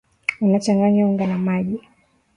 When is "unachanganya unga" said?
0.41-1.27